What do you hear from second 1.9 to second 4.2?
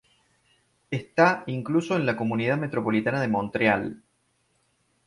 en la Comunidad metropolitana de Montreal.